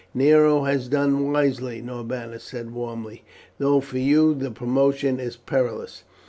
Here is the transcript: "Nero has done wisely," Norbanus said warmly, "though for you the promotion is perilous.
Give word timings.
"Nero 0.15 0.63
has 0.63 0.87
done 0.87 1.31
wisely," 1.31 1.79
Norbanus 1.79 2.43
said 2.43 2.71
warmly, 2.71 3.23
"though 3.59 3.81
for 3.81 3.99
you 3.99 4.33
the 4.33 4.49
promotion 4.49 5.19
is 5.19 5.35
perilous. 5.37 6.03